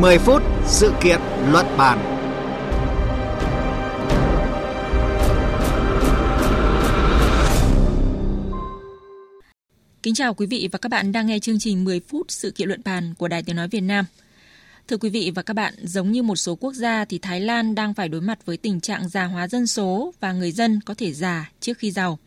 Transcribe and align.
10 0.00 0.18
phút 0.18 0.42
sự 0.66 0.92
kiện 1.02 1.20
luận 1.52 1.66
bàn. 1.78 1.98
Kính 10.02 10.14
chào 10.14 10.34
quý 10.34 10.46
vị 10.46 10.68
và 10.72 10.78
các 10.78 10.88
bạn 10.88 11.12
đang 11.12 11.26
nghe 11.26 11.38
chương 11.38 11.58
trình 11.58 11.84
10 11.84 12.00
phút 12.00 12.30
sự 12.30 12.50
kiện 12.50 12.68
luận 12.68 12.80
bàn 12.84 13.14
của 13.18 13.28
Đài 13.28 13.42
Tiếng 13.42 13.56
Nói 13.56 13.68
Việt 13.68 13.80
Nam. 13.80 14.04
Thưa 14.88 14.96
quý 14.96 15.10
vị 15.10 15.32
và 15.34 15.42
các 15.42 15.54
bạn, 15.54 15.74
giống 15.82 16.12
như 16.12 16.22
một 16.22 16.36
số 16.36 16.54
quốc 16.54 16.72
gia 16.72 17.04
thì 17.04 17.18
Thái 17.18 17.40
Lan 17.40 17.74
đang 17.74 17.94
phải 17.94 18.08
đối 18.08 18.20
mặt 18.20 18.46
với 18.46 18.56
tình 18.56 18.80
trạng 18.80 19.08
già 19.08 19.24
hóa 19.24 19.48
dân 19.48 19.66
số 19.66 20.14
và 20.20 20.32
người 20.32 20.52
dân 20.52 20.80
có 20.86 20.94
thể 20.94 21.12
già 21.12 21.50
trước 21.60 21.78
khi 21.78 21.90
giàu. 21.90 22.18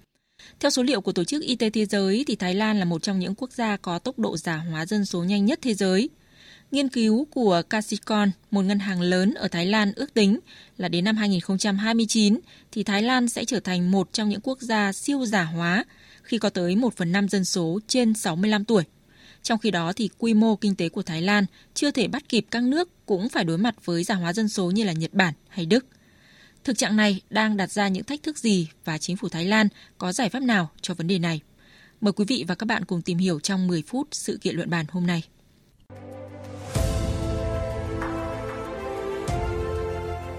Theo 0.59 0.71
số 0.71 0.83
liệu 0.83 1.01
của 1.01 1.11
Tổ 1.11 1.23
chức 1.23 1.43
Y 1.43 1.55
tế 1.55 1.69
Thế 1.69 1.85
giới 1.85 2.23
thì 2.27 2.35
Thái 2.35 2.55
Lan 2.55 2.79
là 2.79 2.85
một 2.85 3.03
trong 3.03 3.19
những 3.19 3.35
quốc 3.35 3.51
gia 3.51 3.77
có 3.77 3.99
tốc 3.99 4.19
độ 4.19 4.37
già 4.37 4.57
hóa 4.57 4.85
dân 4.85 5.05
số 5.05 5.23
nhanh 5.23 5.45
nhất 5.45 5.59
thế 5.61 5.73
giới. 5.73 6.09
Nghiên 6.71 6.89
cứu 6.89 7.27
của 7.31 7.61
Kasikorn, 7.69 8.31
một 8.51 8.61
ngân 8.61 8.79
hàng 8.79 9.01
lớn 9.01 9.33
ở 9.33 9.47
Thái 9.47 9.65
Lan 9.65 9.93
ước 9.95 10.13
tính 10.13 10.39
là 10.77 10.87
đến 10.87 11.05
năm 11.05 11.15
2029 11.15 12.39
thì 12.71 12.83
Thái 12.83 13.01
Lan 13.01 13.27
sẽ 13.27 13.45
trở 13.45 13.59
thành 13.59 13.91
một 13.91 14.13
trong 14.13 14.29
những 14.29 14.41
quốc 14.43 14.61
gia 14.61 14.91
siêu 14.91 15.25
già 15.25 15.43
hóa 15.43 15.85
khi 16.23 16.37
có 16.37 16.49
tới 16.49 16.75
1 16.75 16.93
phần 16.95 17.11
5 17.11 17.29
dân 17.29 17.45
số 17.45 17.79
trên 17.87 18.13
65 18.13 18.65
tuổi. 18.65 18.83
Trong 19.43 19.59
khi 19.59 19.71
đó 19.71 19.93
thì 19.93 20.09
quy 20.17 20.33
mô 20.33 20.55
kinh 20.55 20.75
tế 20.75 20.89
của 20.89 21.01
Thái 21.01 21.21
Lan 21.21 21.45
chưa 21.73 21.91
thể 21.91 22.07
bắt 22.07 22.29
kịp 22.29 22.45
các 22.51 22.63
nước 22.63 23.05
cũng 23.05 23.29
phải 23.29 23.43
đối 23.43 23.57
mặt 23.57 23.75
với 23.85 24.03
già 24.03 24.15
hóa 24.15 24.33
dân 24.33 24.49
số 24.49 24.71
như 24.71 24.83
là 24.83 24.93
Nhật 24.93 25.13
Bản 25.13 25.33
hay 25.49 25.65
Đức. 25.65 25.85
Thực 26.63 26.77
trạng 26.77 26.95
này 26.95 27.21
đang 27.29 27.57
đặt 27.57 27.71
ra 27.71 27.87
những 27.87 28.03
thách 28.03 28.23
thức 28.23 28.37
gì 28.37 28.67
và 28.85 28.97
chính 28.97 29.17
phủ 29.17 29.29
Thái 29.29 29.45
Lan 29.45 29.67
có 29.97 30.11
giải 30.11 30.29
pháp 30.29 30.43
nào 30.43 30.69
cho 30.81 30.93
vấn 30.93 31.07
đề 31.07 31.19
này? 31.19 31.41
Mời 32.01 32.13
quý 32.13 32.25
vị 32.27 32.45
và 32.47 32.55
các 32.55 32.65
bạn 32.65 32.85
cùng 32.85 33.01
tìm 33.01 33.17
hiểu 33.17 33.39
trong 33.39 33.67
10 33.67 33.83
phút 33.87 34.07
sự 34.11 34.37
kiện 34.41 34.55
luận 34.55 34.69
bàn 34.69 34.85
hôm 34.89 35.07
nay. 35.07 35.23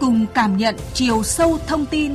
Cùng 0.02 0.26
cảm 0.34 0.56
nhận 0.56 0.74
chiều 0.94 1.22
sâu 1.22 1.58
thông 1.66 1.86
tin 1.86 2.12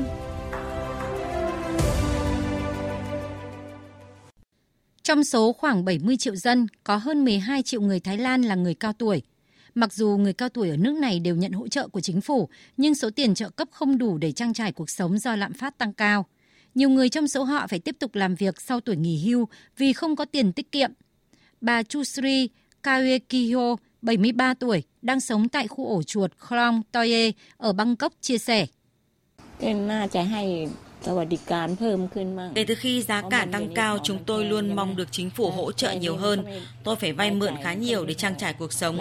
Trong 5.04 5.24
số 5.24 5.54
khoảng 5.54 5.86
70 5.86 6.18
triệu 6.18 6.36
dân, 6.36 6.68
có 6.84 6.98
hơn 6.98 7.26
12 7.26 7.64
triệu 7.64 7.82
người 7.82 8.00
Thái 8.00 8.18
Lan 8.18 8.42
là 8.42 8.56
người 8.56 8.74
cao 8.74 8.94
tuổi. 8.94 9.22
Mặc 9.76 9.94
dù 9.94 10.18
người 10.18 10.34
cao 10.34 10.50
tuổi 10.50 10.70
ở 10.70 10.78
nước 10.78 10.92
này 10.92 11.20
đều 11.20 11.36
nhận 11.36 11.52
hỗ 11.52 11.68
trợ 11.68 11.88
của 11.88 12.02
chính 12.02 12.22
phủ, 12.22 12.50
nhưng 12.78 12.96
số 12.96 13.10
tiền 13.10 13.36
trợ 13.36 13.50
cấp 13.50 13.68
không 13.72 13.98
đủ 13.98 14.18
để 14.18 14.32
trang 14.32 14.54
trải 14.54 14.72
cuộc 14.72 14.90
sống 14.90 15.20
do 15.20 15.36
lạm 15.36 15.54
phát 15.54 15.78
tăng 15.78 15.94
cao. 15.94 16.26
Nhiều 16.76 16.90
người 16.90 17.10
trong 17.10 17.28
số 17.28 17.44
họ 17.44 17.68
phải 17.68 17.80
tiếp 17.80 17.96
tục 18.00 18.16
làm 18.16 18.36
việc 18.36 18.62
sau 18.62 18.80
tuổi 18.80 18.96
nghỉ 18.96 19.24
hưu 19.26 19.48
vì 19.78 19.94
không 19.94 20.16
có 20.16 20.26
tiền 20.26 20.54
tiết 20.54 20.72
kiệm. 20.72 20.92
Bà 21.62 21.84
Chusri 21.84 22.50
Kawekiho, 22.84 23.76
73 24.02 24.54
tuổi, 24.54 24.84
đang 25.02 25.20
sống 25.20 25.50
tại 25.50 25.68
khu 25.68 25.88
ổ 25.88 26.04
chuột 26.04 26.32
Klong 26.50 26.82
Toye 26.92 27.32
ở 27.58 27.74
Bangkok 27.74 28.14
chia 28.22 28.38
sẻ. 28.38 28.66
Kể 32.56 32.66
từ 32.68 32.76
khi 32.76 33.02
giá 33.02 33.24
cả 33.30 33.48
tăng 33.52 33.74
cao, 33.76 33.98
chúng 34.04 34.24
tôi 34.26 34.46
luôn 34.46 34.76
mong 34.76 34.96
được 34.96 35.08
chính 35.12 35.30
phủ 35.30 35.52
hỗ 35.52 35.72
trợ 35.72 35.92
nhiều 35.92 36.18
hơn. 36.18 36.46
Tôi 36.84 36.96
phải 36.96 37.14
vay 37.14 37.32
mượn 37.32 37.54
khá 37.64 37.74
nhiều 37.74 38.06
để 38.06 38.14
trang 38.14 38.36
trải 38.38 38.54
cuộc 38.54 38.74
sống. 38.74 38.98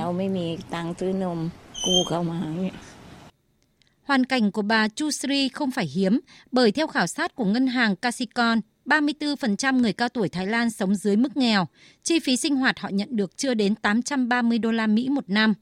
Hoàn 4.03 4.25
cảnh 4.25 4.53
của 4.53 4.63
bà 4.63 4.89
Chu 4.89 5.11
Sri 5.11 5.49
không 5.49 5.71
phải 5.71 5.87
hiếm, 5.87 6.21
bởi 6.53 6.73
theo 6.73 6.87
khảo 6.87 7.07
sát 7.07 7.35
của 7.35 7.45
ngân 7.45 7.67
hàng 7.67 7.97
Kasikorn, 7.97 8.61
34% 8.87 9.81
người 9.81 9.93
cao 9.93 10.09
tuổi 10.09 10.29
Thái 10.29 10.47
Lan 10.47 10.71
sống 10.71 10.95
dưới 10.95 11.17
mức 11.17 11.37
nghèo. 11.37 11.67
Chi 12.03 12.19
phí 12.19 12.37
sinh 12.37 12.57
hoạt 12.57 12.79
họ 12.79 12.89
nhận 12.89 13.09
được 13.11 13.37
chưa 13.37 13.55
đến 13.55 13.75
830 13.75 14.59
đô 14.59 14.71
la 14.71 14.87
Mỹ 14.87 15.09
một 15.09 15.31
năm. 15.31 15.55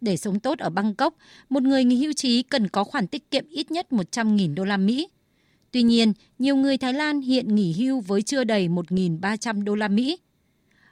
Để 0.00 0.16
sống 0.16 0.40
tốt 0.40 0.58
ở 0.58 0.70
Bangkok, 0.70 1.14
một 1.48 1.62
người 1.62 1.84
nghỉ 1.84 1.96
hưu 1.96 2.12
trí 2.12 2.42
cần 2.42 2.68
có 2.68 2.84
khoản 2.84 3.06
tiết 3.06 3.30
kiệm 3.30 3.48
ít 3.48 3.70
nhất 3.70 3.86
100.000 3.90 4.54
đô 4.54 4.64
la 4.64 4.76
Mỹ. 4.76 5.08
Tuy 5.70 5.82
nhiên, 5.82 6.12
nhiều 6.38 6.56
người 6.56 6.78
Thái 6.78 6.92
Lan 6.92 7.20
hiện 7.20 7.54
nghỉ 7.54 7.72
hưu 7.72 8.00
với 8.00 8.22
chưa 8.22 8.44
đầy 8.44 8.68
1.300 8.68 9.64
đô 9.64 9.74
la 9.74 9.88
Mỹ. 9.88 10.18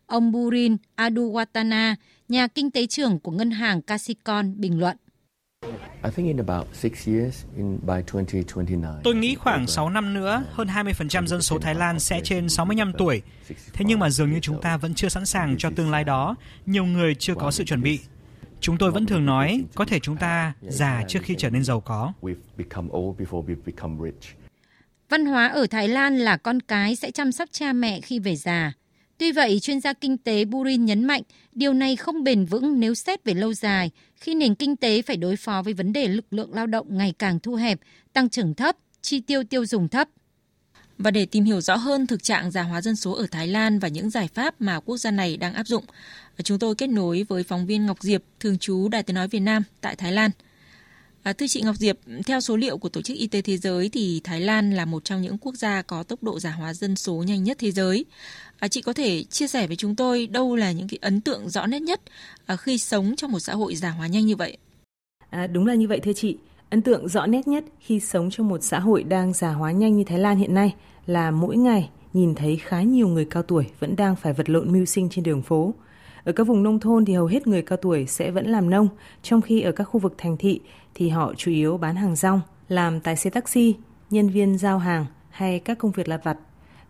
Ông 0.07 0.33
Burin 0.33 0.77
Aduwatana, 0.97 1.95
nhà 2.29 2.47
kinh 2.47 2.71
tế 2.71 2.87
trưởng 2.87 3.21
của 3.21 3.31
ngân 3.31 3.51
hàng 3.51 3.83
Kasikorn 3.83 4.61
bình 4.61 4.79
luận. 4.79 4.97
Tôi 9.05 9.15
nghĩ 9.15 9.35
khoảng 9.35 9.67
6 9.67 9.91
năm 9.91 10.15
nữa, 10.15 10.45
hơn 10.53 10.69
20% 10.69 11.27
dân 11.27 11.43
số 11.43 11.59
Thái 11.59 11.75
Lan 11.75 12.01
sẽ 12.01 12.21
trên 12.25 12.49
65 12.49 12.93
tuổi. 12.99 13.23
Thế 13.73 13.85
nhưng 13.89 13.99
mà 13.99 14.11
dường 14.11 14.33
như 14.33 14.39
chúng 14.43 14.61
ta 14.61 14.77
vẫn 14.77 14.95
chưa 14.95 15.09
sẵn 15.09 15.27
sàng 15.27 15.57
cho 15.59 15.71
tương 15.77 15.91
lai 15.91 16.05
đó. 16.05 16.37
Nhiều 16.67 16.85
người 16.85 17.15
chưa 17.15 17.35
có 17.35 17.51
sự 17.51 17.65
chuẩn 17.65 17.83
bị. 17.83 18.01
Chúng 18.61 18.79
tôi 18.79 18.91
vẫn 18.91 19.07
thường 19.07 19.27
nói, 19.27 19.65
có 19.75 19.85
thể 19.85 19.99
chúng 19.99 20.17
ta 20.17 20.53
già 20.63 21.03
trước 21.09 21.21
khi 21.23 21.35
trở 21.39 21.51
nên 21.51 21.65
giàu 21.65 21.81
có. 21.81 22.13
Văn 25.09 25.27
hóa 25.27 25.49
ở 25.49 25.67
Thái 25.67 25.89
Lan 25.89 26.19
là 26.19 26.37
con 26.37 26.61
cái 26.61 26.97
sẽ 26.97 27.11
chăm 27.11 27.33
sóc 27.33 27.49
cha 27.53 27.73
mẹ 27.73 28.01
khi 28.01 28.19
về 28.19 28.37
già. 28.37 28.73
Tuy 29.21 29.33
vậy, 29.33 29.61
chuyên 29.61 29.81
gia 29.81 29.93
kinh 29.93 30.19
tế 30.19 30.45
Burin 30.45 30.85
nhấn 30.85 31.05
mạnh 31.05 31.23
điều 31.53 31.73
này 31.73 31.97
không 31.97 32.25
bền 32.25 32.45
vững 32.45 32.81
nếu 32.81 32.95
xét 32.95 33.25
về 33.25 33.35
lâu 33.35 33.55
dài, 33.55 33.91
khi 34.17 34.35
nền 34.35 34.55
kinh 34.55 34.77
tế 34.77 35.03
phải 35.03 35.17
đối 35.17 35.37
phó 35.37 35.63
với 35.63 35.75
vấn 35.75 35.93
đề 35.93 36.09
lực 36.09 36.25
lượng 36.31 36.55
lao 36.55 36.67
động 36.67 36.87
ngày 36.91 37.15
càng 37.19 37.41
thu 37.41 37.55
hẹp, 37.55 37.81
tăng 38.13 38.29
trưởng 38.29 38.55
thấp, 38.55 38.77
chi 39.03 39.21
tiêu 39.21 39.45
tiêu 39.45 39.67
dùng 39.67 39.89
thấp. 39.89 40.09
Và 40.99 41.11
để 41.11 41.27
tìm 41.27 41.45
hiểu 41.45 41.61
rõ 41.61 41.77
hơn 41.77 42.07
thực 42.07 42.23
trạng 42.23 42.51
già 42.51 42.63
hóa 42.63 42.83
dân 42.83 42.97
số 42.97 43.13
ở 43.13 43.27
Thái 43.31 43.47
Lan 43.47 43.79
và 43.79 43.89
những 43.89 44.11
giải 44.11 44.29
pháp 44.35 44.61
mà 44.61 44.81
quốc 44.81 44.97
gia 44.97 45.11
này 45.11 45.37
đang 45.37 45.55
áp 45.55 45.67
dụng, 45.67 45.85
chúng 46.43 46.59
tôi 46.59 46.75
kết 46.75 46.87
nối 46.87 47.27
với 47.29 47.43
phóng 47.43 47.67
viên 47.67 47.87
Ngọc 47.87 48.03
Diệp, 48.03 48.23
thường 48.41 48.59
trú 48.59 48.89
Đài 48.89 49.03
Tiếng 49.03 49.15
Nói 49.15 49.29
Việt 49.29 49.41
Nam 49.41 49.63
tại 49.81 49.97
Thái 49.97 50.13
Lan. 50.13 50.31
À, 51.23 51.33
thưa 51.33 51.47
chị 51.47 51.63
Ngọc 51.63 51.77
Diệp, 51.77 51.97
theo 52.27 52.41
số 52.41 52.57
liệu 52.57 52.79
của 52.79 52.89
Tổ 52.89 53.03
chức 53.03 53.17
Y 53.17 53.27
tế 53.27 53.43
Thế 53.43 53.57
giới 53.57 53.89
thì 53.89 54.21
Thái 54.25 54.41
Lan 54.41 54.73
là 54.73 54.85
một 54.85 55.05
trong 55.05 55.23
những 55.23 55.39
quốc 55.39 55.55
gia 55.55 55.83
có 55.83 56.03
tốc 56.03 56.23
độ 56.23 56.41
già 56.41 56.51
hóa 56.51 56.75
dân 56.75 56.97
số 56.97 57.15
nhanh 57.15 57.45
nhất 57.45 57.57
thế 57.61 57.71
giới. 57.71 58.05
À, 58.59 58.69
chị 58.69 58.83
có 58.83 58.93
thể 58.93 59.23
chia 59.23 59.47
sẻ 59.47 59.67
với 59.67 59.77
chúng 59.77 59.97
tôi 59.97 60.27
đâu 60.27 60.57
là 60.57 60.73
những 60.73 60.89
cái 60.89 60.99
ấn 61.03 61.21
tượng 61.21 61.49
rõ 61.49 61.67
nét 61.67 61.83
nhất 61.83 62.01
à, 62.47 62.57
khi 62.57 62.79
sống 62.79 63.17
trong 63.17 63.33
một 63.33 63.41
xã 63.41 63.55
hội 63.55 63.75
già 63.75 63.91
hóa 63.91 64.07
nhanh 64.07 64.27
như 64.27 64.37
vậy? 64.37 64.57
À, 65.31 65.47
đúng 65.47 65.67
là 65.67 65.75
như 65.75 65.89
vậy 65.89 66.01
thưa 66.01 66.13
chị. 66.13 66.37
Ấn 66.71 66.83
tượng 66.83 67.09
rõ 67.09 67.27
nét 67.27 67.49
nhất 67.49 67.65
khi 67.81 68.01
sống 68.01 68.31
trong 68.31 68.49
một 68.49 68.63
xã 68.63 68.79
hội 68.79 69.03
đang 69.03 69.33
già 69.33 69.53
hóa 69.53 69.73
nhanh 69.73 69.97
như 69.97 70.05
Thái 70.05 70.19
Lan 70.19 70.39
hiện 70.39 70.55
nay 70.55 70.75
là 71.07 71.31
mỗi 71.31 71.57
ngày 71.57 71.91
nhìn 72.13 72.35
thấy 72.35 72.57
khá 72.57 72.83
nhiều 72.83 73.09
người 73.09 73.25
cao 73.25 73.43
tuổi 73.43 73.65
vẫn 73.81 73.97
đang 73.97 74.17
phải 74.17 74.33
vật 74.33 74.51
lộn 74.51 74.73
mưu 74.73 74.85
sinh 74.85 75.09
trên 75.11 75.25
đường 75.25 75.43
phố. 75.43 75.75
Ở 76.25 76.33
các 76.33 76.47
vùng 76.47 76.63
nông 76.63 76.81
thôn 76.81 77.05
thì 77.05 77.15
hầu 77.15 77.27
hết 77.27 77.47
người 77.47 77.63
cao 77.63 77.79
tuổi 77.83 78.07
sẽ 78.07 78.31
vẫn 78.31 78.47
làm 78.47 78.71
nông, 78.71 78.89
trong 79.23 79.43
khi 79.43 79.61
ở 79.61 79.73
các 79.73 79.85
khu 79.85 80.01
vực 80.01 80.15
thành 80.19 80.37
thị 80.37 80.61
thì 80.95 81.09
họ 81.09 81.35
chủ 81.37 81.51
yếu 81.51 81.77
bán 81.77 81.97
hàng 81.97 82.17
rong, 82.17 82.41
làm 82.69 83.01
tài 83.01 83.17
xế 83.17 83.31
taxi, 83.31 83.75
nhân 84.11 84.29
viên 84.29 84.59
giao 84.59 84.79
hàng 84.79 85.07
hay 85.31 85.59
các 85.59 85.79
công 85.79 85.91
việc 85.91 86.09
lặt 86.09 86.21
vặt. 86.25 86.39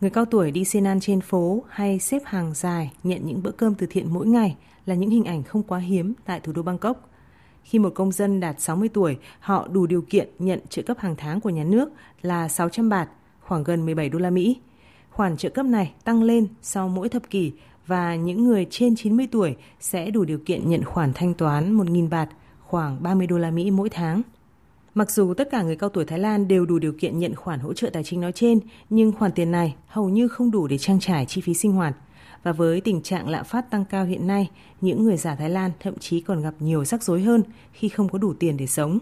Người 0.00 0.11
cao 0.11 0.25
tuổi 0.25 0.50
đi 0.50 0.65
xin 0.65 0.87
ăn 0.87 1.00
trên 1.00 1.21
phố 1.21 1.65
hay 1.69 1.99
xếp 1.99 2.22
hàng 2.25 2.55
dài 2.55 2.93
nhận 3.03 3.27
những 3.27 3.43
bữa 3.43 3.50
cơm 3.50 3.75
từ 3.75 3.87
thiện 3.91 4.12
mỗi 4.12 4.27
ngày 4.27 4.56
là 4.87 4.94
những 4.94 5.11
hình 5.11 5.25
ảnh 5.25 5.43
không 5.43 5.62
quá 5.62 5.78
hiếm 5.78 6.15
tại 6.25 6.41
thủ 6.41 6.53
đô 6.53 6.62
Bangkok. 6.62 7.11
Khi 7.65 7.78
một 7.78 7.93
công 7.94 8.12
dân 8.12 8.41
đạt 8.41 8.61
60 8.61 8.88
tuổi, 8.88 9.16
họ 9.41 9.69
đủ 9.69 9.87
điều 9.87 10.03
kiện 10.03 10.28
nhận 10.38 10.61
trợ 10.69 10.82
cấp 10.82 10.99
hàng 10.99 11.15
tháng 11.17 11.41
của 11.41 11.50
nhà 11.50 11.65
nước 11.65 11.93
là 12.22 12.49
600 12.49 12.88
bạt, 12.88 13.09
khoảng 13.41 13.65
gần 13.65 13.84
17 13.84 14.09
đô 14.09 14.19
la 14.19 14.31
Mỹ. 14.31 14.61
Khoản 15.11 15.37
trợ 15.37 15.49
cấp 15.49 15.67
này 15.67 15.93
tăng 16.05 16.22
lên 16.22 16.47
sau 16.62 16.88
mỗi 16.88 17.09
thập 17.09 17.31
kỷ 17.31 17.53
và 17.87 18.17
những 18.17 18.44
người 18.44 18.67
trên 18.71 18.97
90 18.97 19.28
tuổi 19.32 19.56
sẽ 19.81 20.11
đủ 20.11 20.25
điều 20.25 20.38
kiện 20.38 20.71
nhận 20.71 20.84
khoản 20.84 21.12
thanh 21.15 21.34
toán 21.34 21.78
1.000 21.78 22.09
bạt, 22.09 22.28
khoảng 22.70 23.03
30 23.03 23.26
đô 23.26 23.38
la 23.38 23.50
Mỹ 23.50 23.70
mỗi 23.70 23.88
tháng. 23.88 24.22
Mặc 24.94 25.10
dù 25.10 25.34
tất 25.34 25.48
cả 25.50 25.62
người 25.62 25.76
cao 25.76 25.91
tuổi 25.91 26.04
Thái 26.04 26.19
Lan 26.19 26.48
đều 26.48 26.66
đủ 26.66 26.78
điều 26.78 26.92
kiện 26.92 27.19
nhận 27.19 27.34
khoản 27.34 27.60
hỗ 27.60 27.72
trợ 27.72 27.91
tài 27.92 28.04
chính 28.04 28.20
nói 28.20 28.32
trên, 28.32 28.60
nhưng 28.90 29.12
khoản 29.12 29.32
tiền 29.32 29.50
này 29.50 29.75
hầu 29.87 30.08
như 30.08 30.28
không 30.28 30.50
đủ 30.50 30.67
để 30.67 30.78
trang 30.78 31.00
trải 31.00 31.26
chi 31.26 31.40
phí 31.40 31.55
sinh 31.55 31.72
hoạt. 31.72 31.96
Và 32.43 32.52
với 32.52 32.81
tình 32.81 33.02
trạng 33.02 33.28
lạm 33.28 33.44
phát 33.44 33.70
tăng 33.70 33.84
cao 33.84 34.05
hiện 34.05 34.26
nay, 34.26 34.50
những 34.81 35.05
người 35.05 35.17
già 35.17 35.34
Thái 35.34 35.50
Lan 35.50 35.70
thậm 35.81 35.99
chí 35.99 36.20
còn 36.20 36.43
gặp 36.43 36.55
nhiều 36.61 36.84
rắc 36.84 37.02
rối 37.02 37.22
hơn 37.22 37.43
khi 37.72 37.88
không 37.88 38.08
có 38.08 38.19
đủ 38.19 38.34
tiền 38.34 38.56
để 38.56 38.67
sống. 38.67 38.99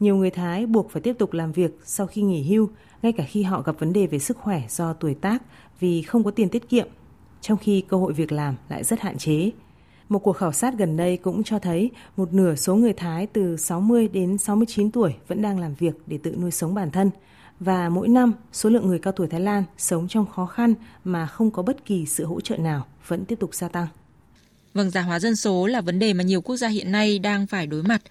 Nhiều 0.00 0.16
người 0.16 0.30
Thái 0.30 0.66
buộc 0.66 0.90
phải 0.90 1.02
tiếp 1.02 1.16
tục 1.18 1.32
làm 1.32 1.52
việc 1.52 1.78
sau 1.84 2.06
khi 2.06 2.22
nghỉ 2.22 2.42
hưu, 2.42 2.68
ngay 3.02 3.12
cả 3.12 3.24
khi 3.28 3.42
họ 3.42 3.62
gặp 3.62 3.78
vấn 3.78 3.92
đề 3.92 4.06
về 4.06 4.18
sức 4.18 4.36
khỏe 4.36 4.62
do 4.68 4.92
tuổi 4.92 5.14
tác 5.14 5.42
vì 5.80 6.02
không 6.02 6.24
có 6.24 6.30
tiền 6.30 6.48
tiết 6.48 6.68
kiệm, 6.68 6.88
trong 7.40 7.58
khi 7.58 7.84
cơ 7.88 7.96
hội 7.96 8.12
việc 8.12 8.32
làm 8.32 8.54
lại 8.68 8.84
rất 8.84 9.00
hạn 9.00 9.18
chế. 9.18 9.50
Một 10.08 10.18
cuộc 10.18 10.32
khảo 10.32 10.52
sát 10.52 10.74
gần 10.78 10.96
đây 10.96 11.16
cũng 11.16 11.44
cho 11.44 11.58
thấy 11.58 11.90
một 12.16 12.32
nửa 12.32 12.54
số 12.54 12.74
người 12.74 12.92
Thái 12.92 13.26
từ 13.26 13.56
60 13.56 14.08
đến 14.08 14.38
69 14.38 14.90
tuổi 14.90 15.14
vẫn 15.28 15.42
đang 15.42 15.60
làm 15.60 15.74
việc 15.74 15.94
để 16.06 16.18
tự 16.22 16.36
nuôi 16.36 16.50
sống 16.50 16.74
bản 16.74 16.90
thân. 16.90 17.10
Và 17.60 17.88
mỗi 17.88 18.08
năm, 18.08 18.32
số 18.52 18.70
lượng 18.70 18.86
người 18.86 18.98
cao 18.98 19.12
tuổi 19.12 19.28
Thái 19.28 19.40
Lan 19.40 19.64
sống 19.78 20.08
trong 20.08 20.26
khó 20.26 20.46
khăn 20.46 20.74
mà 21.04 21.26
không 21.26 21.50
có 21.50 21.62
bất 21.62 21.84
kỳ 21.84 22.06
sự 22.06 22.24
hỗ 22.24 22.40
trợ 22.40 22.56
nào 22.56 22.86
vẫn 23.06 23.24
tiếp 23.24 23.36
tục 23.40 23.54
gia 23.54 23.68
tăng. 23.68 23.86
Vâng, 24.74 24.90
già 24.90 25.02
hóa 25.02 25.20
dân 25.20 25.36
số 25.36 25.66
là 25.66 25.80
vấn 25.80 25.98
đề 25.98 26.12
mà 26.12 26.22
nhiều 26.24 26.40
quốc 26.40 26.56
gia 26.56 26.68
hiện 26.68 26.92
nay 26.92 27.18
đang 27.18 27.46
phải 27.46 27.66
đối 27.66 27.82
mặt. 27.82 28.02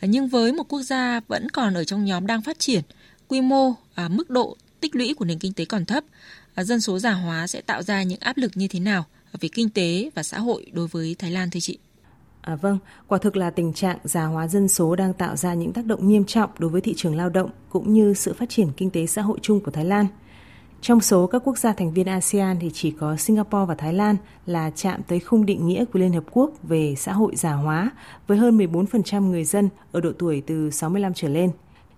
Nhưng 0.00 0.28
với 0.28 0.52
một 0.52 0.68
quốc 0.68 0.82
gia 0.82 1.20
vẫn 1.28 1.48
còn 1.48 1.74
ở 1.74 1.84
trong 1.84 2.04
nhóm 2.04 2.26
đang 2.26 2.42
phát 2.42 2.58
triển, 2.58 2.82
quy 3.28 3.40
mô, 3.40 3.72
à, 3.94 4.08
mức 4.08 4.30
độ 4.30 4.56
tích 4.80 4.96
lũy 4.96 5.14
của 5.14 5.24
nền 5.24 5.38
kinh 5.38 5.52
tế 5.52 5.64
còn 5.64 5.84
thấp, 5.84 6.04
à, 6.54 6.64
dân 6.64 6.80
số 6.80 6.98
già 6.98 7.12
hóa 7.12 7.46
sẽ 7.46 7.60
tạo 7.60 7.82
ra 7.82 8.02
những 8.02 8.20
áp 8.20 8.36
lực 8.36 8.52
như 8.54 8.68
thế 8.68 8.80
nào 8.80 9.04
về 9.40 9.48
kinh 9.48 9.70
tế 9.70 10.10
và 10.14 10.22
xã 10.22 10.38
hội 10.38 10.66
đối 10.72 10.86
với 10.86 11.16
Thái 11.18 11.30
Lan 11.30 11.50
thưa 11.50 11.60
chị? 11.60 11.78
À 12.40 12.56
vâng, 12.56 12.78
quả 13.08 13.18
thực 13.18 13.36
là 13.36 13.50
tình 13.50 13.72
trạng 13.72 13.98
già 14.04 14.24
hóa 14.24 14.48
dân 14.48 14.68
số 14.68 14.96
đang 14.96 15.12
tạo 15.12 15.36
ra 15.36 15.54
những 15.54 15.72
tác 15.72 15.86
động 15.86 16.08
nghiêm 16.08 16.24
trọng 16.24 16.50
đối 16.58 16.70
với 16.70 16.80
thị 16.80 16.94
trường 16.96 17.16
lao 17.16 17.28
động 17.28 17.50
cũng 17.70 17.92
như 17.92 18.14
sự 18.14 18.34
phát 18.34 18.48
triển 18.48 18.68
kinh 18.76 18.90
tế 18.90 19.06
xã 19.06 19.22
hội 19.22 19.38
chung 19.42 19.60
của 19.60 19.70
Thái 19.70 19.84
Lan. 19.84 20.06
Trong 20.80 21.00
số 21.00 21.26
các 21.26 21.42
quốc 21.44 21.58
gia 21.58 21.72
thành 21.72 21.92
viên 21.92 22.06
ASEAN 22.06 22.58
thì 22.60 22.70
chỉ 22.74 22.90
có 22.90 23.16
Singapore 23.16 23.64
và 23.68 23.74
Thái 23.74 23.92
Lan 23.92 24.16
là 24.46 24.70
chạm 24.70 25.02
tới 25.08 25.20
khung 25.20 25.46
định 25.46 25.66
nghĩa 25.66 25.84
của 25.84 25.98
Liên 25.98 26.12
Hợp 26.12 26.24
Quốc 26.30 26.50
về 26.62 26.94
xã 26.98 27.12
hội 27.12 27.36
già 27.36 27.52
hóa 27.52 27.90
với 28.26 28.38
hơn 28.38 28.58
14% 28.58 29.22
người 29.22 29.44
dân 29.44 29.68
ở 29.92 30.00
độ 30.00 30.12
tuổi 30.18 30.42
từ 30.46 30.70
65 30.70 31.14
trở 31.14 31.28
lên. 31.28 31.50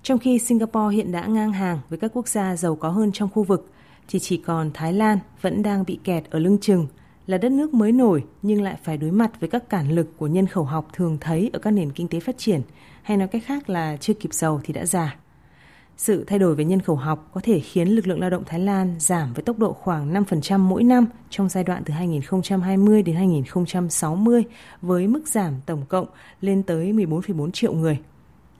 Trong 0.02 0.18
khi 0.18 0.38
Singapore 0.38 0.96
hiện 0.96 1.12
đã 1.12 1.26
ngang 1.26 1.52
hàng 1.52 1.78
với 1.88 1.98
các 1.98 2.10
quốc 2.14 2.28
gia 2.28 2.56
giàu 2.56 2.76
có 2.76 2.88
hơn 2.88 3.12
trong 3.12 3.28
khu 3.34 3.42
vực, 3.42 3.70
thì 4.08 4.18
chỉ 4.18 4.36
còn 4.36 4.70
Thái 4.74 4.92
Lan 4.92 5.18
vẫn 5.40 5.62
đang 5.62 5.84
bị 5.86 5.98
kẹt 6.04 6.30
ở 6.30 6.38
lưng 6.38 6.58
chừng 6.60 6.86
là 7.26 7.38
đất 7.38 7.52
nước 7.52 7.74
mới 7.74 7.92
nổi 7.92 8.24
nhưng 8.42 8.62
lại 8.62 8.76
phải 8.82 8.96
đối 8.96 9.10
mặt 9.10 9.40
với 9.40 9.48
các 9.48 9.68
cản 9.68 9.90
lực 9.90 10.16
của 10.16 10.26
nhân 10.26 10.46
khẩu 10.46 10.64
học 10.64 10.88
thường 10.92 11.18
thấy 11.20 11.50
ở 11.52 11.58
các 11.58 11.70
nền 11.70 11.92
kinh 11.92 12.08
tế 12.08 12.20
phát 12.20 12.38
triển, 12.38 12.60
hay 13.02 13.16
nói 13.16 13.28
cách 13.28 13.42
khác 13.46 13.70
là 13.70 13.96
chưa 13.96 14.14
kịp 14.14 14.34
giàu 14.34 14.60
thì 14.64 14.72
đã 14.72 14.86
già. 14.86 15.16
Sự 15.96 16.24
thay 16.24 16.38
đổi 16.38 16.54
về 16.54 16.64
nhân 16.64 16.80
khẩu 16.80 16.96
học 16.96 17.30
có 17.34 17.40
thể 17.44 17.60
khiến 17.60 17.88
lực 17.88 18.06
lượng 18.06 18.20
lao 18.20 18.30
động 18.30 18.44
Thái 18.46 18.60
Lan 18.60 18.96
giảm 18.98 19.32
với 19.32 19.42
tốc 19.42 19.58
độ 19.58 19.72
khoảng 19.72 20.14
5% 20.14 20.58
mỗi 20.58 20.84
năm 20.84 21.06
trong 21.30 21.48
giai 21.48 21.64
đoạn 21.64 21.82
từ 21.84 21.94
2020 21.94 23.02
đến 23.02 23.16
2060 23.16 24.44
với 24.82 25.06
mức 25.06 25.28
giảm 25.28 25.54
tổng 25.66 25.82
cộng 25.88 26.06
lên 26.40 26.62
tới 26.62 26.92
14,4 26.92 27.50
triệu 27.50 27.72
người. 27.72 27.98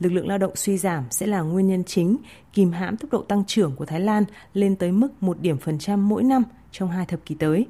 Lực 0.01 0.13
lượng 0.13 0.29
lao 0.29 0.39
động 0.39 0.57
suy 0.57 0.79
giảm 0.79 1.05
sẽ 1.11 1.27
là 1.27 1.41
nguyên 1.41 1.67
nhân 1.67 1.85
chính 1.85 2.17
kìm 2.53 2.73
hãm 2.73 2.97
tốc 2.97 3.13
độ 3.13 3.23
tăng 3.23 3.45
trưởng 3.45 3.77
của 3.77 3.87
Thái 3.87 4.01
Lan 4.01 4.25
lên 4.55 4.77
tới 4.77 4.93
mức 4.93 5.09
1 5.23 5.41
điểm 5.41 5.59
phần 5.59 5.79
trăm 5.79 6.09
mỗi 6.09 6.23
năm 6.23 6.43
trong 6.73 6.91
hai 6.91 7.07
thập 7.07 7.21
kỷ 7.25 7.35
tới. 7.35 7.67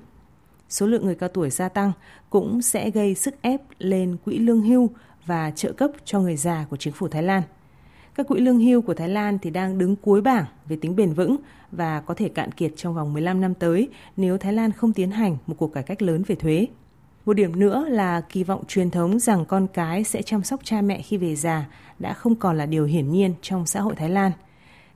Số 0.69 0.87
lượng 0.87 1.05
người 1.05 1.15
cao 1.15 1.29
tuổi 1.29 1.51
gia 1.51 1.69
tăng 1.69 1.93
cũng 2.31 2.63
sẽ 2.63 2.91
gây 2.91 3.15
sức 3.15 3.35
ép 3.43 3.61
lên 3.79 4.17
quỹ 4.25 4.39
lương 4.39 4.61
hưu 4.61 4.91
và 5.27 5.51
trợ 5.51 5.73
cấp 5.73 5.91
cho 6.05 6.21
người 6.21 6.37
già 6.37 6.67
của 6.71 6.77
chính 6.77 6.93
phủ 6.93 7.09
Thái 7.09 7.23
Lan– 7.23 7.43
các 8.17 8.29
quỹ 8.29 8.41
lương 8.41 8.59
hưu 8.59 8.83
của 8.83 8.95
Thái 8.95 9.09
Lan 9.09 9.39
thì 9.39 9.51
đang 9.51 9.79
đứng 9.79 9.97
cuối 9.97 10.21
bảng 10.21 10.45
về 10.69 10.77
tính 10.81 10.97
bền 10.97 11.13
vững 11.13 11.37
và 11.73 12.01
có 12.01 12.15
thể 12.15 12.29
cạn 12.29 12.53
kiệt 12.53 12.73
trong 12.77 12.95
vòng 12.95 13.13
15 13.13 13.41
năm 13.41 13.55
tới 13.55 13.89
nếu 14.17 14.39
Thái 14.39 14.53
Lan 14.53 14.73
không 14.73 14.93
tiến 14.93 15.11
hành 15.11 15.37
một 15.47 15.55
cuộc 15.59 15.73
cải 15.73 15.83
cách 15.83 16.03
lớn 16.03 16.23
về 16.27 16.35
thuế. 16.35 16.67
Một 17.27 17.33
điểm 17.33 17.59
nữa 17.59 17.85
là 17.89 18.21
kỳ 18.21 18.45
vọng 18.45 18.65
truyền 18.69 18.91
thống 18.91 19.19
rằng 19.19 19.45
con 19.45 19.67
cái 19.73 20.05
sẽ 20.05 20.23
chăm 20.23 20.43
sóc 20.43 20.61
cha 20.65 20.81
mẹ 20.81 21.03
khi 21.03 21.17
về 21.17 21.37
già 21.37 21.67
đã 21.99 22.13
không 22.13 22.35
còn 22.35 22.59
là 22.59 22.67
điều 22.67 22.85
hiển 22.85 23.11
nhiên 23.11 23.35
trong 23.43 23.67
xã 23.67 23.81
hội 23.81 23.95
Thái 23.95 24.11
Lan. 24.11 24.33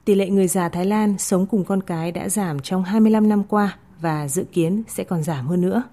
Tỷ 0.05 0.15
lệ 0.15 0.29
người 0.29 0.47
già 0.47 0.69
Thái 0.69 0.85
Lan 0.85 1.17
sống 1.17 1.45
cùng 1.45 1.63
con 1.63 1.83
cái 1.83 2.11
đã 2.11 2.29
giảm 2.29 2.59
trong 2.59 2.83
25 2.83 3.29
năm 3.29 3.43
qua 3.43 3.77
và 4.01 4.27
dự 4.27 4.43
kiến 4.51 4.83
sẽ 4.87 5.03
còn 5.03 5.23
giảm 5.23 5.47
hơn 5.47 5.61
nữa. 5.61 5.83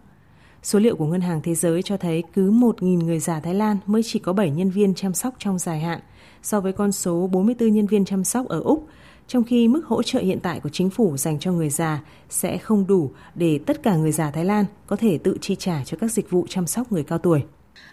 Số 0.62 0.78
liệu 0.78 0.96
của 0.96 1.06
Ngân 1.06 1.20
hàng 1.20 1.40
Thế 1.43 1.55
giới 1.55 1.82
cho 1.82 1.96
thấy 1.96 2.22
cứ 2.34 2.50
1.000 2.50 3.05
người 3.05 3.19
già 3.19 3.40
Thái 3.40 3.55
Lan 3.55 3.76
mới 3.87 4.02
chỉ 4.02 4.19
có 4.19 4.32
7 4.32 4.50
nhân 4.50 4.70
viên 4.70 4.94
chăm 4.94 5.14
sóc 5.14 5.34
trong 5.38 5.58
dài 5.58 5.81
hạn– 5.81 6.00
so 6.43 6.60
với 6.60 6.72
con 6.72 6.93
số 6.93 7.26
44 7.32 7.72
nhân 7.72 7.87
viên 7.87 8.05
chăm 8.05 8.25
sóc 8.25 8.49
ở 8.49 8.60
Úc, 8.60 8.88
trong 9.28 9.44
khi 9.44 9.69
mức 9.69 9.87
hỗ 9.87 10.02
trợ 10.02 10.20
hiện 10.20 10.40
tại 10.40 10.60
của 10.60 10.69
chính 10.69 10.90
phủ 10.90 11.16
dành 11.16 11.38
cho 11.38 11.52
người 11.52 11.70
già 11.70 12.00
sẽ 12.31 12.58
không 12.58 12.87
đủ 12.87 13.10
để 13.34 13.58
tất 13.66 13.82
cả 13.82 13.96
người 13.96 14.12
già 14.12 14.31
Thái 14.31 14.44
Lan 14.44 14.64
có 14.87 14.96
thể 14.96 15.19
tự 15.19 15.38
chi 15.40 15.56
trả 15.58 15.84
cho 15.84 15.96
các 16.00 16.12
dịch 16.12 16.31
vụ 16.31 16.46
chăm 16.49 16.66
sóc 16.66 16.93
người 16.93 17.05
cao 17.05 17.19
tuổi. 17.19 17.43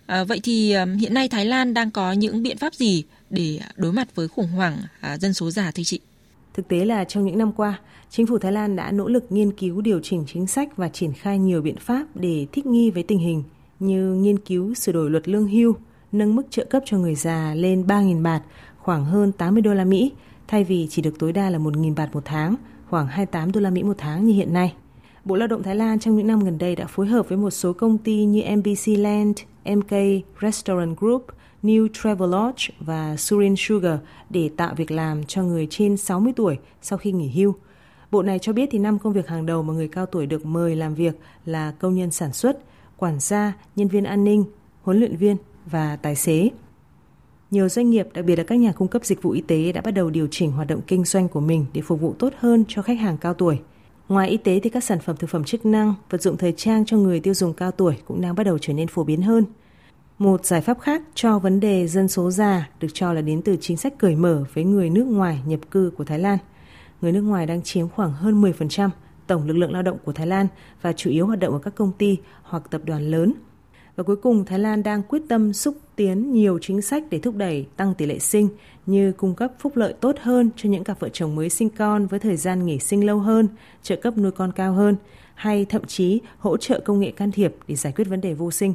À, 0.06 0.24
vậy 0.24 0.40
thì 0.44 0.76
hiện 1.00 1.14
nay 1.14 1.30
Thái 1.30 1.46
Lan 1.46 1.74
đang 1.74 1.92
có 1.92 2.12
những 2.12 2.44
biện 2.44 2.58
pháp 2.58 2.74
gì 2.74 3.04
để 3.30 3.60
đối 3.76 3.94
mặt 3.94 4.16
với 4.16 4.28
khủng 4.28 4.48
hoảng 4.48 4.78
à, 5.02 5.18
dân 5.18 5.34
số 5.34 5.52
già 5.52 5.72
thưa 5.72 5.84
chị? 5.84 6.00
Thực 6.56 6.68
tế 6.68 6.86
là 6.86 7.04
trong 7.04 7.26
những 7.26 7.38
năm 7.38 7.52
qua, 7.52 7.80
chính 8.10 8.28
phủ 8.28 8.38
Thái 8.38 8.52
Lan 8.52 8.76
đã 8.76 8.92
nỗ 8.92 9.08
lực 9.08 9.26
nghiên 9.30 9.52
cứu 9.52 9.82
điều 9.82 10.00
chỉnh 10.04 10.24
chính 10.28 10.48
sách 10.48 10.78
và 10.78 10.90
triển 10.90 11.14
khai 11.14 11.40
nhiều 11.40 11.62
biện 11.62 11.76
pháp 11.78 12.06
để 12.16 12.48
thích 12.52 12.66
nghi 12.66 12.92
với 12.92 13.04
tình 13.04 13.20
hình 13.20 13.44
như 13.80 14.14
nghiên 14.14 14.40
cứu 14.40 14.74
sửa 14.74 14.92
đổi 14.92 15.10
luật 15.10 15.28
lương 15.28 15.48
hưu, 15.48 15.76
nâng 16.12 16.36
mức 16.36 16.44
trợ 16.50 16.66
cấp 16.66 16.84
cho 16.86 16.98
người 16.98 17.16
già 17.16 17.54
lên 17.56 17.84
3.000 17.88 18.24
bạt, 18.24 18.42
khoảng 18.78 19.06
hơn 19.06 19.32
80 19.32 19.62
đô 19.62 19.74
la 19.74 19.86
Mỹ, 19.86 20.12
thay 20.48 20.64
vì 20.64 20.88
chỉ 20.90 21.02
được 21.02 21.20
tối 21.20 21.32
đa 21.32 21.50
là 21.50 21.60
1.000 21.60 21.96
bạt 21.96 22.10
một 22.14 22.22
tháng, 22.26 22.56
khoảng 22.90 23.08
28 23.08 23.52
đô 23.52 23.60
la 23.62 23.70
Mỹ 23.70 23.84
một 23.84 23.96
tháng 23.98 24.26
như 24.26 24.34
hiện 24.34 24.54
nay. 24.54 24.74
Bộ 25.26 25.36
Lao 25.36 25.48
động 25.48 25.64
Thái 25.64 25.76
Lan 25.76 26.00
trong 26.00 26.16
những 26.16 26.28
năm 26.28 26.40
gần 26.40 26.58
đây 26.58 26.76
đã 26.76 26.86
phối 26.88 27.08
hợp 27.08 27.30
với 27.30 27.38
một 27.38 27.52
số 27.52 27.74
công 27.74 27.98
ty 27.98 28.26
như 28.26 28.42
MBC 28.56 29.00
Land, 29.00 29.38
MK 29.66 29.92
Restaurant 30.42 30.98
Group, 30.98 31.26
New 31.66 31.88
Travelodge 31.94 32.68
và 32.80 33.16
Surin 33.18 33.56
Sugar 33.58 34.00
để 34.30 34.50
tạo 34.58 34.74
việc 34.76 34.92
làm 34.92 35.24
cho 35.24 35.44
người 35.44 35.68
trên 35.70 35.98
60 35.98 36.34
tuổi 36.36 36.58
sau 36.82 36.98
khi 36.98 37.12
nghỉ 37.12 37.30
hưu. 37.30 37.56
Bộ 38.12 38.22
này 38.22 38.40
cho 38.40 38.54
biết 38.54 38.70
thì 38.72 38.80
năm 38.80 39.00
công 39.00 39.14
việc 39.14 39.28
hàng 39.28 39.46
đầu 39.46 39.64
mà 39.64 39.74
người 39.74 39.88
cao 39.88 40.06
tuổi 40.06 40.26
được 40.26 40.46
mời 40.46 40.76
làm 40.76 40.96
việc 40.96 41.20
là 41.46 41.72
công 41.80 41.96
nhân 41.96 42.12
sản 42.12 42.34
xuất, 42.34 42.60
quản 42.98 43.20
gia, 43.20 43.54
nhân 43.76 43.88
viên 43.88 44.04
an 44.04 44.24
ninh, 44.24 44.46
huấn 44.82 45.00
luyện 45.00 45.16
viên 45.16 45.38
và 45.66 45.96
tài 45.96 46.16
xế. 46.16 46.50
Nhiều 47.52 47.70
doanh 47.70 47.90
nghiệp, 47.90 48.08
đặc 48.14 48.26
biệt 48.26 48.36
là 48.36 48.44
các 48.44 48.56
nhà 48.56 48.72
cung 48.72 48.88
cấp 48.88 49.06
dịch 49.06 49.22
vụ 49.22 49.32
y 49.32 49.42
tế 49.42 49.72
đã 49.72 49.82
bắt 49.82 49.92
đầu 49.92 50.10
điều 50.10 50.28
chỉnh 50.32 50.52
hoạt 50.52 50.68
động 50.68 50.82
kinh 50.88 51.06
doanh 51.06 51.28
của 51.28 51.42
mình 51.42 51.66
để 51.74 51.82
phục 51.82 52.02
vụ 52.02 52.14
tốt 52.20 52.34
hơn 52.40 52.64
cho 52.68 52.82
khách 52.82 53.00
hàng 53.00 53.18
cao 53.18 53.34
tuổi. 53.34 53.60
Ngoài 54.10 54.30
y 54.30 54.38
tế 54.38 54.60
thì 54.60 54.70
các 54.70 54.84
sản 54.84 55.00
phẩm 55.00 55.16
thực 55.20 55.30
phẩm 55.30 55.44
chức 55.44 55.66
năng, 55.66 55.94
vật 56.10 56.22
dụng 56.22 56.38
thời 56.38 56.52
trang 56.52 56.86
cho 56.86 56.98
người 56.98 57.20
tiêu 57.20 57.34
dùng 57.34 57.54
cao 57.54 57.72
tuổi 57.72 57.96
cũng 58.06 58.22
đang 58.22 58.36
bắt 58.36 58.44
đầu 58.44 58.58
trở 58.58 58.74
nên 58.74 58.88
phổ 58.88 59.04
biến 59.04 59.22
hơn. 59.22 59.46
Một 60.18 60.46
giải 60.46 60.62
pháp 60.62 60.80
khác 60.80 61.02
cho 61.16 61.40
vấn 61.40 61.60
đề 61.60 61.88
dân 61.88 62.08
số 62.08 62.32
già 62.32 62.70
được 62.80 62.88
cho 62.94 63.14
là 63.14 63.22
đến 63.22 63.42
từ 63.42 63.58
chính 63.62 63.78
sách 63.78 63.94
cởi 63.98 64.16
mở 64.16 64.44
với 64.54 64.64
người 64.64 64.90
nước 64.90 65.08
ngoài 65.08 65.42
nhập 65.46 65.60
cư 65.72 65.92
của 65.98 66.04
Thái 66.04 66.20
Lan. 66.20 66.38
Người 67.02 67.12
nước 67.12 67.22
ngoài 67.22 67.46
đang 67.46 67.62
chiếm 67.62 67.90
khoảng 67.90 68.14
hơn 68.14 68.42
10% 68.42 68.90
tổng 69.28 69.48
lực 69.48 69.58
lượng 69.58 69.72
lao 69.72 69.82
động 69.82 69.98
của 70.06 70.14
Thái 70.14 70.28
Lan 70.28 70.48
và 70.82 70.94
chủ 70.94 71.10
yếu 71.10 71.28
hoạt 71.28 71.40
động 71.40 71.54
ở 71.54 71.60
các 71.60 71.76
công 71.76 71.92
ty 71.98 72.18
hoặc 72.44 72.64
tập 72.72 72.82
đoàn 72.86 73.12
lớn– 73.12 73.34
và 73.96 74.04
cuối 74.04 74.16
cùng, 74.16 74.46
Thái 74.46 74.60
Lan 74.60 74.84
đang 74.84 75.04
quyết 75.04 75.22
tâm 75.30 75.54
xúc 75.54 75.78
tiến 75.96 76.32
nhiều 76.32 76.60
chính 76.62 76.82
sách 76.82 77.04
để 77.10 77.20
thúc 77.20 77.36
đẩy 77.36 77.66
tăng 77.76 77.94
tỷ 77.94 78.06
lệ 78.06 78.20
sinh 78.20 78.50
như 78.86 79.12
cung 79.12 79.36
cấp 79.36 79.52
phúc 79.60 79.76
lợi 79.76 79.94
tốt 79.94 80.16
hơn 80.22 80.50
cho 80.56 80.70
những 80.70 80.84
cặp 80.84 81.00
vợ 81.00 81.10
chồng 81.10 81.36
mới 81.36 81.50
sinh 81.50 81.70
con 81.70 82.08
với 82.08 82.20
thời 82.20 82.38
gian 82.38 82.66
nghỉ 82.66 82.80
sinh 82.80 83.06
lâu 83.06 83.20
hơn, 83.20 83.48
trợ 83.84 83.96
cấp 83.96 84.18
nuôi 84.18 84.32
con 84.32 84.52
cao 84.52 84.74
hơn, 84.74 84.96
hay 85.36 85.66
thậm 85.66 85.86
chí 85.86 86.22
hỗ 86.38 86.58
trợ 86.58 86.80
công 86.80 87.00
nghệ 87.00 87.12
can 87.12 87.32
thiệp 87.32 87.56
để 87.68 87.76
giải 87.76 87.94
quyết 87.96 88.08
vấn 88.08 88.22
đề 88.22 88.34
vô 88.34 88.52
sinh. 88.52 88.74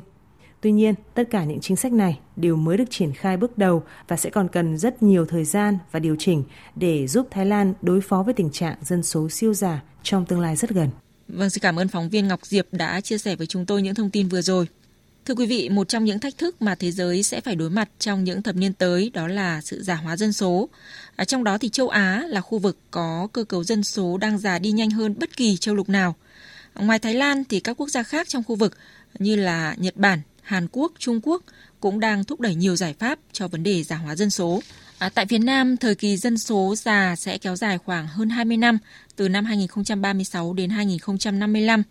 Tuy 0.61 0.73
nhiên, 0.73 0.95
tất 1.15 1.25
cả 1.31 1.45
những 1.45 1.61
chính 1.61 1.77
sách 1.77 1.93
này 1.93 2.19
đều 2.37 2.57
mới 2.57 2.77
được 2.77 2.91
triển 2.91 3.13
khai 3.13 3.37
bước 3.37 3.59
đầu 3.59 3.83
và 4.09 4.17
sẽ 4.17 4.31
còn 4.31 4.49
cần 4.49 4.79
rất 4.79 5.03
nhiều 5.03 5.27
thời 5.27 5.45
gian 5.45 5.79
và 5.93 6.01
điều 6.01 6.17
chỉnh 6.19 6.45
để 6.77 7.07
giúp 7.07 7.29
Thái 7.31 7.47
Lan 7.47 7.75
đối 7.83 8.01
phó 8.01 8.23
với 8.23 8.35
tình 8.35 8.51
trạng 8.51 8.77
dân 8.83 9.03
số 9.03 9.29
siêu 9.29 9.55
già 9.55 9.83
trong 10.03 10.27
tương 10.27 10.41
lai 10.41 10.57
rất 10.57 10.71
gần. 10.71 10.89
Vâng, 11.29 11.51
xin 11.51 11.63
cảm 11.63 11.77
ơn 11.77 11.89
phóng 11.89 12.09
viên 12.09 12.29
Ngọc 12.29 12.47
Diệp 12.47 12.67
đã 12.73 13.01
chia 13.01 13.19
sẻ 13.19 13.37
với 13.37 13.47
chúng 13.47 13.67
tôi 13.67 13.83
những 13.83 13.95
thông 13.95 14.11
tin 14.11 14.29
vừa 14.29 14.43
rồi. 14.43 14.67
Thưa 15.25 15.35
quý 15.35 15.47
vị, 15.47 15.69
một 15.69 15.89
trong 15.89 16.05
những 16.05 16.19
thách 16.19 16.39
thức 16.39 16.63
mà 16.63 16.75
thế 16.75 16.91
giới 16.91 17.23
sẽ 17.23 17.41
phải 17.41 17.57
đối 17.57 17.71
mặt 17.71 17.89
trong 17.99 18.25
những 18.25 18.43
thập 18.43 18.57
niên 18.57 18.73
tới 18.73 19.11
đó 19.15 19.29
là 19.29 19.61
sự 19.61 19.83
già 19.83 19.95
hóa 19.95 20.17
dân 20.17 20.33
số. 20.33 20.69
À, 21.17 21.25
trong 21.25 21.45
đó 21.45 21.59
thì 21.59 21.69
châu 21.69 21.89
Á 21.89 22.25
là 22.29 22.41
khu 22.41 22.59
vực 22.59 22.79
có 22.91 23.29
cơ 23.33 23.45
cấu 23.45 23.65
dân 23.65 23.83
số 23.83 24.19
đang 24.19 24.39
già 24.39 24.59
đi 24.59 24.71
nhanh 24.71 24.91
hơn 24.91 25.15
bất 25.19 25.37
kỳ 25.37 25.57
châu 25.57 25.75
lục 25.75 25.89
nào. 25.89 26.15
Ngoài 26.75 26.99
Thái 26.99 27.15
Lan 27.15 27.45
thì 27.49 27.61
các 27.61 27.81
quốc 27.81 27.89
gia 27.89 28.03
khác 28.03 28.29
trong 28.29 28.43
khu 28.45 28.57
vực 28.57 28.77
như 29.19 29.37
là 29.37 29.75
Nhật 29.79 29.97
Bản, 29.97 30.21
Hàn 30.43 30.67
Quốc, 30.73 30.93
Trung 30.99 31.21
Quốc 31.23 31.43
cũng 31.81 32.01
đang 32.01 32.25
thúc 32.25 32.41
đẩy 32.41 32.55
nhiều 32.55 32.77
giải 32.77 32.95
pháp 32.99 33.19
cho 33.33 33.49
vấn 33.49 33.63
đề 33.63 33.83
già 33.83 33.97
hóa 33.97 34.17
dân 34.17 34.31
số. 34.31 34.61
À, 34.99 35.09
tại 35.09 35.27
Việt 35.27 35.39
Nam, 35.39 35.77
thời 35.77 35.95
kỳ 35.95 36.17
dân 36.17 36.39
số 36.39 36.75
già 36.77 37.17
sẽ 37.17 37.39
kéo 37.39 37.57
dài 37.57 37.79
khoảng 37.79 38.07
hơn 38.07 38.31
20 38.31 38.57
năm, 38.57 38.79
từ 39.17 39.29
năm 39.29 39.45
2036 39.45 40.53
đến 40.53 40.71
2055. 40.71 41.83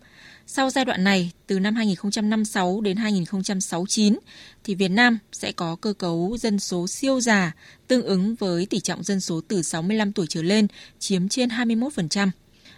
Sau 0.46 0.70
giai 0.70 0.84
đoạn 0.84 1.04
này, 1.04 1.32
từ 1.46 1.58
năm 1.58 1.74
2056 1.74 2.80
đến 2.80 2.96
2069, 2.96 4.18
thì 4.64 4.74
Việt 4.74 4.88
Nam 4.88 5.18
sẽ 5.32 5.52
có 5.52 5.76
cơ 5.76 5.92
cấu 5.92 6.36
dân 6.40 6.58
số 6.58 6.86
siêu 6.86 7.20
già 7.20 7.52
tương 7.88 8.02
ứng 8.02 8.34
với 8.34 8.66
tỷ 8.66 8.80
trọng 8.80 9.02
dân 9.02 9.20
số 9.20 9.40
từ 9.48 9.62
65 9.62 10.12
tuổi 10.12 10.26
trở 10.28 10.42
lên 10.42 10.66
chiếm 10.98 11.28
trên 11.28 11.48
21%. 11.48 12.30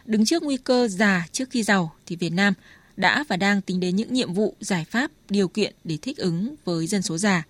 Đứng 0.06 0.24
trước 0.24 0.42
nguy 0.42 0.56
cơ 0.56 0.88
già 0.88 1.26
trước 1.32 1.50
khi 1.50 1.62
giàu 1.62 1.92
thì 2.06 2.16
Việt 2.16 2.32
Nam 2.32 2.54
đã 2.96 3.24
và 3.28 3.36
đang 3.36 3.60
tính 3.60 3.80
đến 3.80 3.96
những 3.96 4.12
nhiệm 4.12 4.32
vụ, 4.32 4.54
giải 4.60 4.84
pháp, 4.84 5.10
điều 5.28 5.48
kiện 5.48 5.74
để 5.84 5.98
thích 6.02 6.16
ứng 6.16 6.54
với 6.64 6.86
dân 6.86 7.02
số 7.02 7.18
già. 7.18 7.42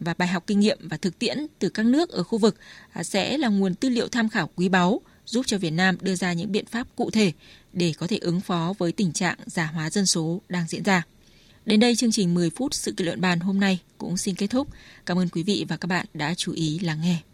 Và 0.00 0.14
bài 0.18 0.28
học 0.28 0.44
kinh 0.46 0.60
nghiệm 0.60 0.78
và 0.88 0.96
thực 0.96 1.18
tiễn 1.18 1.46
từ 1.58 1.68
các 1.68 1.86
nước 1.86 2.10
ở 2.10 2.22
khu 2.22 2.38
vực 2.38 2.56
à, 2.92 3.02
sẽ 3.02 3.38
là 3.38 3.48
nguồn 3.48 3.74
tư 3.74 3.88
liệu 3.88 4.08
tham 4.08 4.28
khảo 4.28 4.50
quý 4.56 4.68
báu 4.68 5.00
giúp 5.26 5.46
cho 5.46 5.58
Việt 5.58 5.70
Nam 5.70 5.96
đưa 6.00 6.14
ra 6.14 6.32
những 6.32 6.52
biện 6.52 6.66
pháp 6.66 6.86
cụ 6.96 7.10
thể 7.10 7.32
để 7.72 7.92
có 7.98 8.06
thể 8.06 8.18
ứng 8.18 8.40
phó 8.40 8.74
với 8.78 8.92
tình 8.92 9.12
trạng 9.12 9.36
già 9.46 9.66
hóa 9.66 9.90
dân 9.90 10.06
số 10.06 10.40
đang 10.48 10.66
diễn 10.68 10.82
ra. 10.82 11.02
Đến 11.66 11.80
đây 11.80 11.96
chương 11.96 12.12
trình 12.12 12.34
10 12.34 12.50
phút 12.50 12.74
sự 12.74 12.92
kiện 12.92 13.06
luận 13.06 13.20
bàn 13.20 13.40
hôm 13.40 13.60
nay 13.60 13.78
cũng 13.98 14.16
xin 14.16 14.34
kết 14.34 14.46
thúc. 14.46 14.68
Cảm 15.06 15.18
ơn 15.18 15.28
quý 15.28 15.42
vị 15.42 15.66
và 15.68 15.76
các 15.76 15.86
bạn 15.86 16.06
đã 16.14 16.34
chú 16.34 16.52
ý 16.52 16.78
lắng 16.78 17.00
nghe. 17.02 17.29